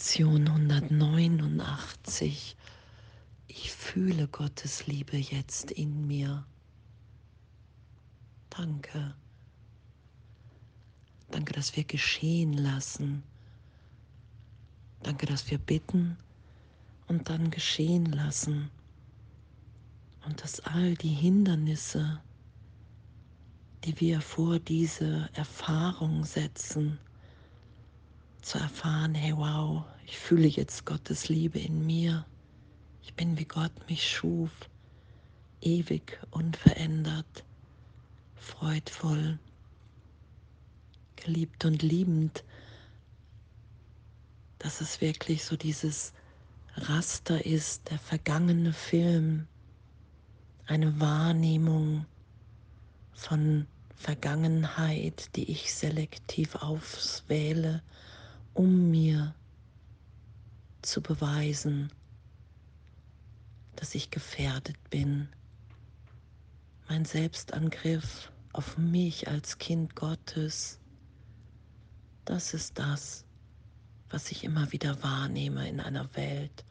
Lektion 0.00 0.48
189. 0.48 2.56
Ich 3.48 3.70
fühle 3.70 4.28
Gottes 4.28 4.86
Liebe 4.86 5.18
jetzt 5.18 5.70
in 5.70 6.06
mir. 6.06 6.46
Danke. 8.48 9.14
Danke, 11.30 11.52
dass 11.52 11.76
wir 11.76 11.84
geschehen 11.84 12.54
lassen. 12.54 13.22
Danke, 15.02 15.26
dass 15.26 15.50
wir 15.50 15.58
bitten 15.58 16.16
und 17.06 17.28
dann 17.28 17.50
geschehen 17.50 18.06
lassen. 18.06 18.70
Und 20.24 20.42
dass 20.42 20.60
all 20.60 20.94
die 20.94 21.12
Hindernisse, 21.12 22.22
die 23.84 24.00
wir 24.00 24.22
vor 24.22 24.60
diese 24.60 25.28
Erfahrung 25.34 26.24
setzen, 26.24 26.98
zu 28.42 28.58
erfahren, 28.58 29.14
hey 29.14 29.36
wow, 29.36 29.84
ich 30.06 30.18
fühle 30.18 30.46
jetzt 30.46 30.84
Gottes 30.84 31.28
Liebe 31.28 31.58
in 31.58 31.86
mir. 31.86 32.26
Ich 33.02 33.14
bin 33.14 33.38
wie 33.38 33.44
Gott 33.44 33.72
mich 33.88 34.08
schuf, 34.08 34.50
ewig 35.60 36.18
unverändert, 36.30 37.44
freudvoll, 38.34 39.38
geliebt 41.16 41.64
und 41.64 41.82
liebend, 41.82 42.44
dass 44.58 44.80
es 44.80 45.00
wirklich 45.00 45.44
so 45.44 45.56
dieses 45.56 46.12
Raster 46.76 47.44
ist, 47.44 47.90
der 47.90 47.98
vergangene 47.98 48.72
Film, 48.72 49.46
eine 50.66 51.00
Wahrnehmung 51.00 52.06
von 53.12 53.66
Vergangenheit, 53.96 55.34
die 55.36 55.50
ich 55.50 55.74
selektiv 55.74 56.54
auswähle 56.56 57.82
um 58.54 58.90
mir 58.90 59.34
zu 60.82 61.00
beweisen, 61.00 61.90
dass 63.76 63.94
ich 63.94 64.10
gefährdet 64.10 64.76
bin. 64.90 65.28
Mein 66.88 67.04
Selbstangriff 67.04 68.30
auf 68.52 68.76
mich 68.76 69.28
als 69.28 69.58
Kind 69.58 69.94
Gottes, 69.94 70.78
das 72.24 72.54
ist 72.54 72.78
das, 72.78 73.24
was 74.10 74.30
ich 74.30 74.44
immer 74.44 74.72
wieder 74.72 75.02
wahrnehme 75.02 75.68
in 75.68 75.80
einer 75.80 76.14
Welt 76.16 76.64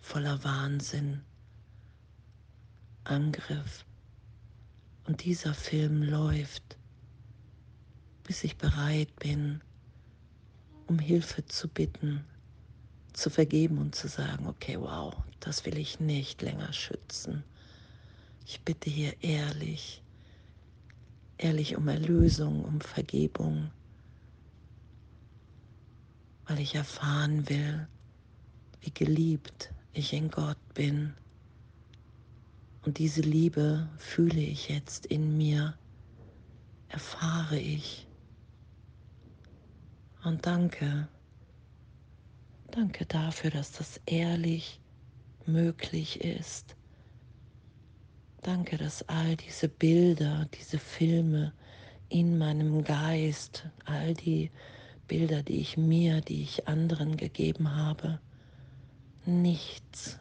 voller 0.00 0.42
Wahnsinn, 0.44 1.22
Angriff. 3.04 3.84
Und 5.06 5.24
dieser 5.24 5.54
Film 5.54 6.02
läuft, 6.02 6.76
bis 8.24 8.44
ich 8.44 8.56
bereit 8.56 9.14
bin, 9.16 9.62
um 10.92 10.98
Hilfe 10.98 11.42
zu 11.46 11.68
bitten, 11.68 12.22
zu 13.14 13.30
vergeben 13.30 13.78
und 13.78 13.94
zu 13.94 14.08
sagen, 14.08 14.46
okay, 14.46 14.78
wow, 14.78 15.14
das 15.40 15.64
will 15.64 15.78
ich 15.78 16.00
nicht 16.00 16.42
länger 16.42 16.70
schützen. 16.74 17.42
Ich 18.44 18.60
bitte 18.60 18.90
hier 18.90 19.14
ehrlich, 19.22 20.02
ehrlich 21.38 21.76
um 21.76 21.88
Erlösung, 21.88 22.62
um 22.62 22.78
Vergebung, 22.82 23.70
weil 26.46 26.60
ich 26.60 26.74
erfahren 26.74 27.48
will, 27.48 27.88
wie 28.82 28.92
geliebt 28.92 29.72
ich 29.94 30.12
in 30.12 30.30
Gott 30.30 30.58
bin. 30.74 31.14
Und 32.84 32.98
diese 32.98 33.22
Liebe 33.22 33.88
fühle 33.96 34.40
ich 34.40 34.68
jetzt 34.68 35.06
in 35.06 35.38
mir, 35.38 35.74
erfahre 36.88 37.58
ich. 37.58 38.06
Und 40.24 40.46
danke, 40.46 41.08
danke 42.70 43.06
dafür, 43.06 43.50
dass 43.50 43.72
das 43.72 44.00
ehrlich 44.06 44.80
möglich 45.46 46.20
ist. 46.20 46.76
Danke, 48.42 48.76
dass 48.76 49.08
all 49.08 49.36
diese 49.36 49.68
Bilder, 49.68 50.46
diese 50.60 50.78
Filme 50.78 51.52
in 52.08 52.38
meinem 52.38 52.84
Geist, 52.84 53.68
all 53.84 54.14
die 54.14 54.50
Bilder, 55.08 55.42
die 55.42 55.60
ich 55.60 55.76
mir, 55.76 56.20
die 56.20 56.42
ich 56.42 56.68
anderen 56.68 57.16
gegeben 57.16 57.74
habe, 57.74 58.20
nichts 59.26 60.20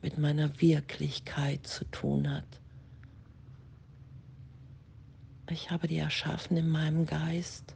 mit 0.00 0.16
meiner 0.18 0.60
Wirklichkeit 0.60 1.66
zu 1.66 1.84
tun 1.86 2.30
hat. 2.30 2.60
Ich 5.50 5.70
habe 5.70 5.88
die 5.88 5.98
erschaffen 5.98 6.56
in 6.56 6.68
meinem 6.68 7.04
Geist 7.06 7.74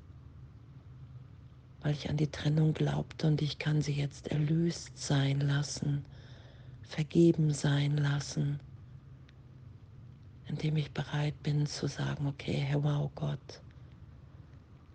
weil 1.84 1.92
ich 1.92 2.08
an 2.08 2.16
die 2.16 2.30
Trennung 2.30 2.72
glaubte 2.72 3.26
und 3.26 3.42
ich 3.42 3.58
kann 3.58 3.82
sie 3.82 3.92
jetzt 3.92 4.28
erlöst 4.28 4.96
sein 4.96 5.40
lassen, 5.40 6.06
vergeben 6.80 7.52
sein 7.52 7.98
lassen, 7.98 8.58
indem 10.46 10.78
ich 10.78 10.92
bereit 10.92 11.40
bin 11.42 11.66
zu 11.66 11.86
sagen, 11.86 12.26
okay, 12.26 12.54
Herr 12.54 12.82
Wow 12.82 13.10
Gott, 13.14 13.60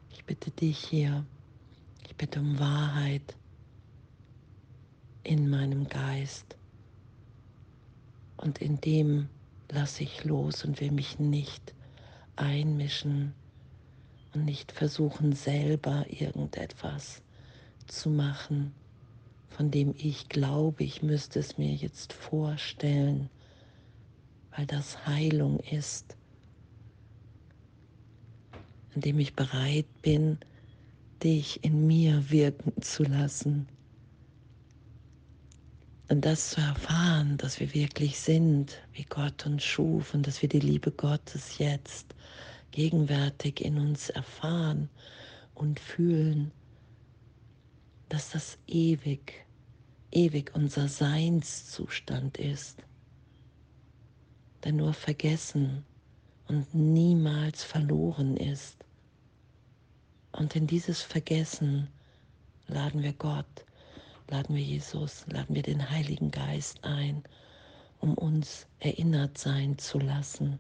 ich 0.10 0.26
bitte 0.26 0.50
dich 0.50 0.80
hier, 0.80 1.24
ich 2.08 2.16
bitte 2.16 2.40
um 2.40 2.58
Wahrheit 2.58 3.38
in 5.22 5.48
meinem 5.48 5.88
Geist 5.88 6.58
und 8.38 8.58
in 8.58 8.82
dem 8.82 9.30
lasse 9.70 10.02
ich 10.02 10.24
los 10.24 10.66
und 10.66 10.82
will 10.82 10.92
mich 10.92 11.20
nicht 11.20 11.76
einmischen 12.36 13.36
und 14.34 14.46
nicht 14.46 14.72
versuchen 14.72 15.34
selber 15.34 16.06
irgendetwas 16.10 17.22
zu 17.88 18.10
machen, 18.10 18.74
von 19.50 19.72
dem 19.72 19.94
ich 19.98 20.30
glaube, 20.30 20.84
ich 20.84 21.02
müsste 21.02 21.40
es 21.40 21.58
mir 21.58 21.74
jetzt 21.74 22.14
vorstellen, 22.14 23.30
weil 24.56 24.66
das 24.66 25.06
Heilung 25.06 25.60
ist, 25.60 26.16
indem 28.96 29.20
ich 29.20 29.34
bereit 29.34 29.88
bin, 30.02 30.38
dich 31.24 31.64
in 31.64 31.88
mir 31.88 32.30
wirken 32.30 32.82
zu 32.82 33.04
lassen. 33.04 33.68
Und 36.10 36.26
das 36.26 36.52
zu 36.52 36.62
erfahren, 36.62 37.38
dass 37.38 37.60
wir 37.60 37.74
wirklich 37.74 38.20
sind, 38.20 38.82
wie 38.94 39.04
Gott 39.04 39.46
uns 39.46 39.64
schuf 39.64 40.14
und 40.14 40.26
dass 40.26 40.42
wir 40.42 40.50
die 40.50 40.60
Liebe 40.60 40.92
Gottes 40.92 41.60
jetzt 41.60 42.16
gegenwärtig 42.72 43.64
in 43.64 43.78
uns 43.78 44.10
erfahren 44.10 44.90
und 45.56 45.80
fühlen, 45.80 46.52
dass 48.10 48.32
das 48.32 48.58
ewig, 48.68 49.46
ewig 50.12 50.52
unser 50.56 50.88
Seinszustand 50.88 52.38
ist. 52.38 52.84
Der 54.64 54.74
nur 54.74 54.94
vergessen 54.94 55.86
und 56.48 56.74
niemals 56.74 57.64
verloren 57.64 58.36
ist. 58.36 58.78
Und 60.32 60.56
in 60.56 60.68
dieses 60.68 61.02
Vergessen 61.02 61.88
laden 62.68 63.02
wir 63.02 63.14
Gott, 63.14 63.66
laden 64.30 64.56
wir 64.56 64.64
Jesus, 64.64 65.26
laden 65.28 65.56
wir 65.56 65.64
den 65.64 65.90
Heiligen 65.90 66.32
Geist 66.32 66.84
ein, 66.84 67.24
um 68.00 68.16
uns 68.16 68.68
erinnert 68.80 69.38
sein 69.38 69.78
zu 69.78 70.00
lassen 70.00 70.60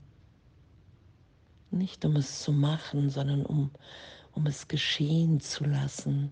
nicht 1.72 2.03
um 2.06 2.16
es 2.16 2.41
zu 2.41 2.52
machen, 2.52 3.09
sondern 3.09 3.46
um, 3.46 3.72
um 4.34 4.47
es 4.47 4.68
geschehen 4.68 5.40
zu 5.40 5.63
lassen, 5.63 6.31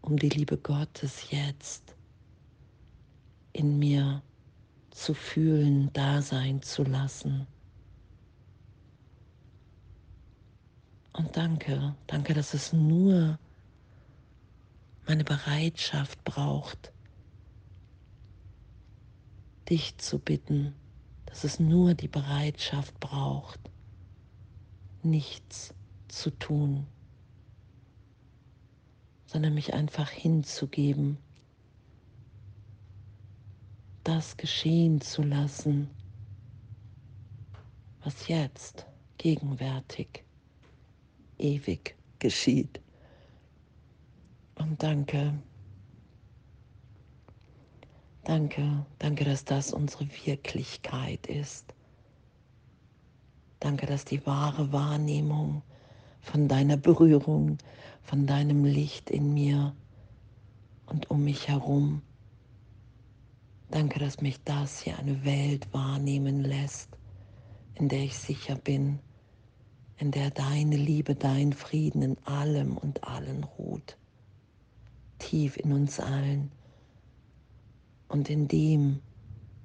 um 0.00 0.16
die 0.16 0.28
Liebe 0.28 0.56
Gottes 0.56 1.30
jetzt 1.30 1.94
in 3.52 3.78
mir 3.78 4.22
zu 4.90 5.14
fühlen, 5.14 5.90
da 5.92 6.22
sein 6.22 6.62
zu 6.62 6.82
lassen. 6.82 7.46
Und 11.12 11.36
danke, 11.36 11.94
danke, 12.06 12.34
dass 12.34 12.54
es 12.54 12.72
nur 12.72 13.38
meine 15.06 15.24
Bereitschaft 15.24 16.22
braucht, 16.24 16.92
dich 19.68 19.98
zu 19.98 20.18
bitten, 20.18 20.74
dass 21.26 21.44
es 21.44 21.60
nur 21.60 21.94
die 21.94 22.08
Bereitschaft 22.08 22.98
braucht, 23.00 23.60
nichts 25.04 25.74
zu 26.08 26.30
tun, 26.30 26.86
sondern 29.26 29.54
mich 29.54 29.72
einfach 29.74 30.10
hinzugeben, 30.10 31.18
das 34.04 34.36
geschehen 34.36 35.00
zu 35.00 35.22
lassen, 35.22 35.88
was 38.02 38.28
jetzt 38.28 38.86
gegenwärtig 39.18 40.24
ewig 41.38 41.96
geschieht. 42.18 42.80
Und 44.56 44.82
danke, 44.82 45.34
danke, 48.24 48.86
danke, 48.98 49.24
dass 49.24 49.44
das 49.44 49.72
unsere 49.72 50.06
Wirklichkeit 50.26 51.26
ist. 51.26 51.74
Danke, 53.62 53.86
dass 53.86 54.04
die 54.04 54.26
wahre 54.26 54.72
Wahrnehmung 54.72 55.62
von 56.20 56.48
deiner 56.48 56.76
Berührung, 56.76 57.58
von 58.02 58.26
deinem 58.26 58.64
Licht 58.64 59.08
in 59.08 59.32
mir 59.34 59.72
und 60.86 61.12
um 61.12 61.22
mich 61.22 61.46
herum. 61.46 62.02
Danke, 63.70 64.00
dass 64.00 64.20
mich 64.20 64.42
das 64.42 64.80
hier 64.80 64.98
eine 64.98 65.24
Welt 65.24 65.72
wahrnehmen 65.72 66.42
lässt, 66.42 66.88
in 67.76 67.88
der 67.88 68.00
ich 68.00 68.18
sicher 68.18 68.56
bin, 68.56 68.98
in 69.96 70.10
der 70.10 70.30
deine 70.30 70.76
Liebe, 70.76 71.14
dein 71.14 71.52
Frieden 71.52 72.02
in 72.02 72.18
allem 72.24 72.76
und 72.76 73.04
allen 73.04 73.44
ruht, 73.44 73.96
tief 75.20 75.56
in 75.56 75.72
uns 75.72 76.00
allen. 76.00 76.50
Und 78.08 78.28
in 78.28 78.48
dem 78.48 79.02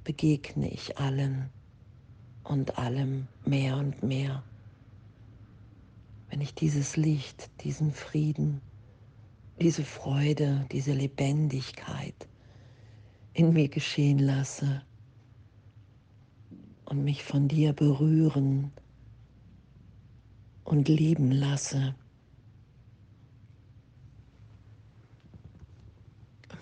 begegne 0.03 0.69
ich 0.69 0.99
allen 0.99 1.49
und 2.47 2.77
allem 2.77 3.27
mehr 3.45 3.77
und 3.77 4.03
mehr. 4.03 4.43
Wenn 6.29 6.41
ich 6.41 6.53
dieses 6.53 6.97
Licht, 6.97 7.49
diesen 7.61 7.91
Frieden, 7.91 8.61
diese 9.61 9.83
Freude, 9.83 10.65
diese 10.71 10.93
Lebendigkeit 10.93 12.27
in 13.33 13.53
mir 13.53 13.69
geschehen 13.69 14.19
lasse 14.19 14.81
und 16.85 17.03
mich 17.03 17.23
von 17.23 17.47
dir 17.47 17.73
berühren 17.73 18.71
und 20.63 20.87
lieben 20.87 21.31
lasse. 21.31 21.95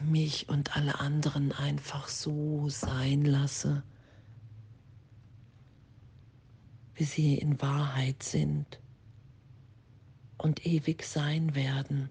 mich 0.05 0.49
und 0.49 0.75
alle 0.75 0.99
anderen 0.99 1.51
einfach 1.51 2.07
so 2.07 2.69
sein 2.69 3.25
lasse, 3.25 3.83
wie 6.95 7.03
sie 7.03 7.35
in 7.35 7.61
Wahrheit 7.61 8.23
sind 8.23 8.79
und 10.37 10.65
ewig 10.65 11.03
sein 11.03 11.55
werden. 11.55 12.09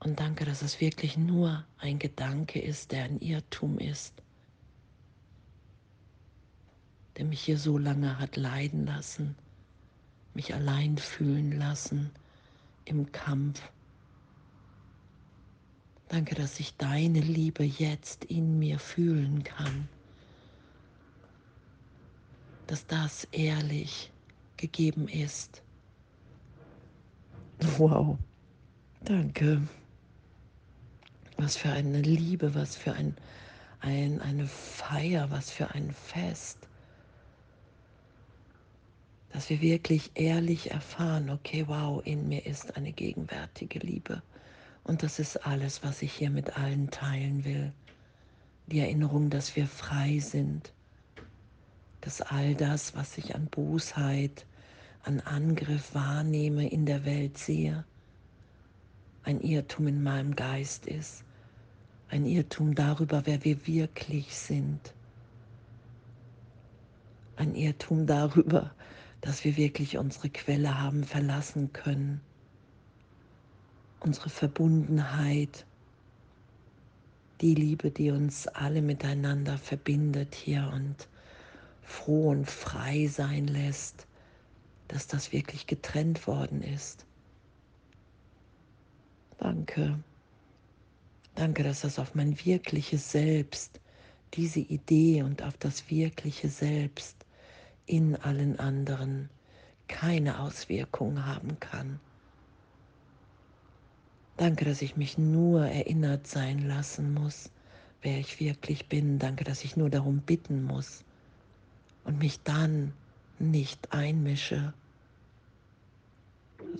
Und 0.00 0.18
danke, 0.18 0.44
dass 0.44 0.62
es 0.62 0.80
wirklich 0.80 1.16
nur 1.16 1.64
ein 1.78 1.98
Gedanke 1.98 2.60
ist, 2.60 2.90
der 2.90 3.04
ein 3.04 3.20
Irrtum 3.20 3.78
ist, 3.78 4.14
der 7.16 7.26
mich 7.26 7.42
hier 7.42 7.58
so 7.58 7.76
lange 7.76 8.18
hat 8.18 8.36
leiden 8.36 8.86
lassen, 8.86 9.36
mich 10.34 10.54
allein 10.54 10.96
fühlen 10.96 11.52
lassen 11.52 12.10
im 12.86 13.12
Kampf. 13.12 13.62
Danke, 16.08 16.34
dass 16.34 16.58
ich 16.58 16.76
deine 16.76 17.20
Liebe 17.20 17.62
jetzt 17.62 18.24
in 18.24 18.58
mir 18.58 18.78
fühlen 18.78 19.44
kann, 19.44 19.88
dass 22.70 22.86
das 22.86 23.24
ehrlich 23.32 24.12
gegeben 24.56 25.08
ist. 25.08 25.60
Wow, 27.78 28.16
danke. 29.02 29.60
Was 31.36 31.56
für 31.56 31.70
eine 31.70 32.00
Liebe, 32.00 32.54
was 32.54 32.76
für 32.76 32.92
ein, 32.92 33.16
ein, 33.80 34.20
eine 34.20 34.46
Feier, 34.46 35.32
was 35.32 35.50
für 35.50 35.72
ein 35.72 35.90
Fest. 35.90 36.68
Dass 39.32 39.50
wir 39.50 39.60
wirklich 39.60 40.12
ehrlich 40.14 40.70
erfahren, 40.70 41.28
okay, 41.28 41.64
wow, 41.66 42.00
in 42.06 42.28
mir 42.28 42.46
ist 42.46 42.76
eine 42.76 42.92
gegenwärtige 42.92 43.80
Liebe. 43.80 44.22
Und 44.84 45.02
das 45.02 45.18
ist 45.18 45.44
alles, 45.44 45.82
was 45.82 46.02
ich 46.02 46.12
hier 46.12 46.30
mit 46.30 46.56
allen 46.56 46.88
teilen 46.88 47.44
will. 47.44 47.72
Die 48.68 48.78
Erinnerung, 48.78 49.28
dass 49.28 49.56
wir 49.56 49.66
frei 49.66 50.20
sind. 50.20 50.72
Dass 52.00 52.20
all 52.22 52.54
das, 52.54 52.94
was 52.94 53.18
ich 53.18 53.34
an 53.34 53.46
Bosheit, 53.46 54.46
an 55.02 55.20
Angriff 55.20 55.94
wahrnehme, 55.94 56.68
in 56.68 56.86
der 56.86 57.04
Welt 57.04 57.38
sehe, 57.38 57.84
ein 59.22 59.40
Irrtum 59.40 59.86
in 59.86 60.02
meinem 60.02 60.34
Geist 60.34 60.86
ist 60.86 61.24
ein 62.10 62.26
Irrtum 62.26 62.74
darüber, 62.74 63.22
wer 63.24 63.44
wir 63.44 63.66
wirklich 63.66 64.36
sind. 64.36 64.94
Ein 67.36 67.54
Irrtum 67.54 68.06
darüber, 68.06 68.74
dass 69.20 69.44
wir 69.44 69.56
wirklich 69.56 69.96
unsere 69.96 70.28
Quelle 70.28 70.80
haben 70.80 71.04
verlassen 71.04 71.72
können. 71.72 72.20
Unsere 74.00 74.28
Verbundenheit, 74.28 75.66
die 77.40 77.54
Liebe, 77.54 77.90
die 77.90 78.10
uns 78.10 78.48
alle 78.48 78.82
miteinander 78.82 79.56
verbindet 79.56 80.34
hier 80.34 80.70
und 80.74 81.08
froh 81.90 82.30
und 82.30 82.48
frei 82.48 83.08
sein 83.08 83.46
lässt, 83.46 84.06
dass 84.88 85.06
das 85.06 85.32
wirklich 85.32 85.66
getrennt 85.66 86.26
worden 86.26 86.62
ist. 86.62 87.04
Danke. 89.38 89.98
Danke, 91.34 91.62
dass 91.62 91.82
das 91.82 91.98
auf 91.98 92.14
mein 92.14 92.44
wirkliches 92.44 93.10
Selbst, 93.10 93.80
diese 94.34 94.60
Idee 94.60 95.22
und 95.22 95.42
auf 95.42 95.56
das 95.58 95.90
wirkliche 95.90 96.48
Selbst 96.48 97.16
in 97.86 98.16
allen 98.16 98.58
anderen 98.58 99.28
keine 99.88 100.40
Auswirkungen 100.40 101.26
haben 101.26 101.58
kann. 101.58 101.98
Danke, 104.36 104.64
dass 104.64 104.80
ich 104.80 104.96
mich 104.96 105.18
nur 105.18 105.66
erinnert 105.66 106.26
sein 106.26 106.60
lassen 106.60 107.12
muss, 107.14 107.50
wer 108.02 108.18
ich 108.18 108.40
wirklich 108.40 108.88
bin. 108.88 109.18
Danke, 109.18 109.44
dass 109.44 109.64
ich 109.64 109.76
nur 109.76 109.90
darum 109.90 110.20
bitten 110.20 110.62
muss 110.62 111.04
und 112.04 112.18
mich 112.18 112.42
dann 112.42 112.92
nicht 113.38 113.92
einmische, 113.92 114.72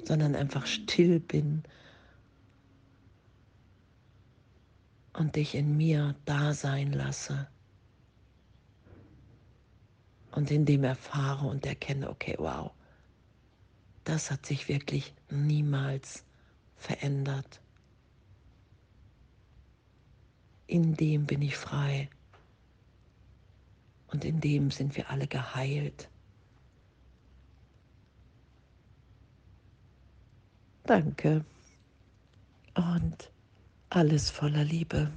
sondern 0.05 0.35
einfach 0.35 0.67
still 0.67 1.21
bin 1.21 1.63
und 5.13 5.37
dich 5.37 5.55
in 5.55 5.77
mir 5.77 6.15
da 6.25 6.55
sein 6.55 6.93
lasse 6.93 7.49
und 10.33 10.51
in 10.51 10.65
dem 10.65 10.85
erfahre 10.85 11.47
und 11.47 11.67
erkenne, 11.67 12.09
okay, 12.09 12.37
wow, 12.39 12.71
das 14.05 14.31
hat 14.31 14.47
sich 14.47 14.69
wirklich 14.69 15.15
niemals 15.29 16.25
verändert. 16.77 17.61
In 20.67 20.95
dem 20.95 21.27
bin 21.27 21.43
ich 21.43 21.57
frei 21.57 22.09
und 24.13 24.25
in 24.25 24.41
dem 24.41 24.71
sind 24.71 24.97
wir 24.97 25.11
alle 25.11 25.27
geheilt. 25.27 26.09
Danke 30.85 31.45
und 32.75 33.31
alles 33.91 34.31
voller 34.31 34.65
Liebe. 34.65 35.13